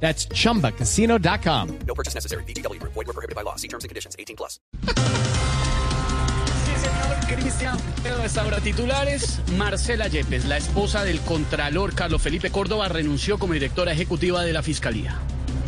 [0.00, 1.78] That's chumbacasino.com.
[1.86, 2.44] No purchase necessary.
[2.44, 2.80] BGW.
[2.82, 3.56] Void were prohibited by law.
[3.56, 4.14] See terms and conditions.
[4.18, 4.60] 18 plus.
[6.64, 7.76] Sí, señor Cristian.
[8.02, 9.40] Pero hasta ahora titulares.
[9.56, 14.62] Marcela Yepes, la esposa del contralor Carlos Felipe Córdoba, renunció como directora ejecutiva de la
[14.62, 15.18] Fiscalía.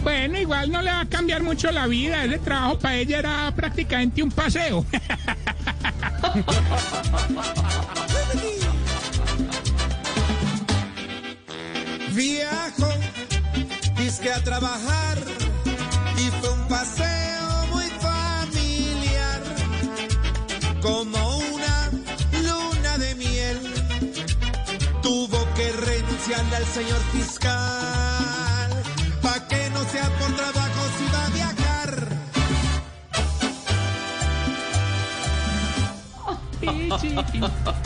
[0.03, 2.25] Bueno, igual no le va a cambiar mucho la vida.
[2.25, 4.87] Ese trabajo para ella era prácticamente un paseo.
[12.13, 12.89] Viajo,
[13.99, 15.19] disque a trabajar
[16.17, 19.43] y fue un paseo muy familiar,
[20.81, 21.91] como una
[22.43, 23.59] luna de miel.
[25.03, 28.83] Tuvo que renunciarle al señor fiscal,
[29.21, 32.09] pa' que no sea por trabajo si va a viajar.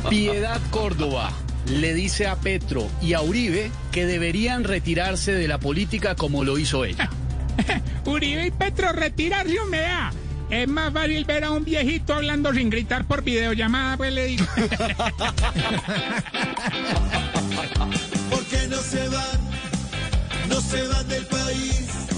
[0.08, 1.30] Piedad Córdoba
[1.66, 6.58] le dice a Petro y a Uribe que deberían retirarse de la política como lo
[6.58, 7.08] hizo ella.
[8.06, 10.12] Uribe y Petro retirarse humedad.
[10.50, 14.44] Es más fácil ver a un viejito hablando sin gritar por videollamada, pues le digo.
[18.30, 19.40] ¿Por qué no se van?
[20.48, 22.11] No se van del país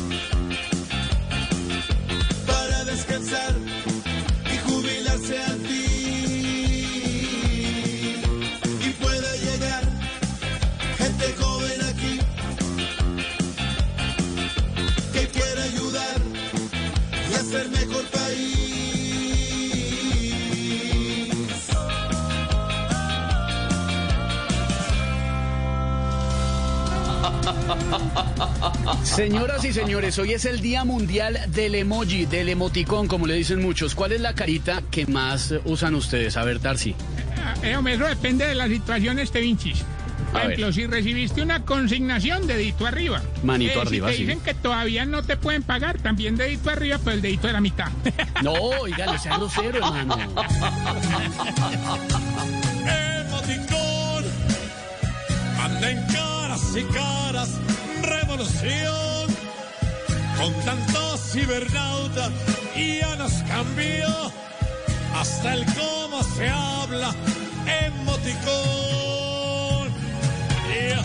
[29.03, 33.61] Señoras y señores, hoy es el Día Mundial del Emoji, del emoticón, como le dicen
[33.63, 33.95] muchos.
[33.95, 36.37] ¿Cuál es la carita que más usan ustedes?
[36.37, 36.95] A ver, Tarsi.
[37.63, 39.85] Eh, hombre, eso depende de la situación, este Vinchis.
[40.33, 40.53] Por A ver.
[40.55, 43.23] ejemplo, si recibiste una consignación, dedito arriba.
[43.43, 44.25] Manito Eh, arriba, Si te sí.
[44.27, 47.61] dicen que todavía no te pueden pagar, también dedito arriba, pero el dedito de la
[47.61, 47.89] mitad.
[48.43, 50.19] No, oiga, no sea grosero, hermano.
[52.85, 54.25] Emoticón,
[55.61, 56.07] anda en
[56.77, 57.51] y caras,
[58.03, 59.27] revolución.
[60.37, 62.31] Con tanto cibernauta
[62.77, 64.07] ya nos cambió
[65.15, 67.15] hasta el cómo se habla.
[67.87, 68.55] Emoticón.
[70.69, 71.05] Yeah.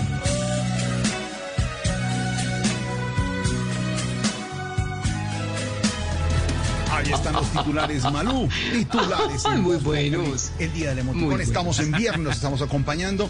[6.92, 8.50] Ahí están los titulares, Malú.
[8.74, 9.46] Titulares.
[9.46, 10.52] en Muy buenos.
[10.58, 11.42] El día del emoticón.
[11.42, 13.30] Estamos en viernes, nos estamos acompañando.